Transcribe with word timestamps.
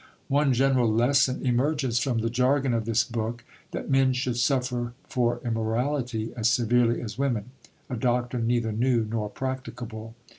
One 0.29 0.51
general 0.51 0.91
"lesson" 0.91 1.45
emerges 1.45 1.99
from 1.99 2.21
the 2.21 2.29
jargon 2.31 2.73
of 2.73 2.85
this 2.85 3.03
book 3.03 3.43
that 3.69 3.91
men 3.91 4.13
should 4.13 4.37
suffer 4.37 4.93
for 5.07 5.39
immorality 5.45 6.33
as 6.35 6.49
severely 6.49 6.99
as 7.03 7.19
women, 7.19 7.51
a 7.87 7.95
doctrine 7.97 8.47
neither 8.47 8.71
new 8.71 9.05
nor 9.07 9.29
practicable. 9.29 10.15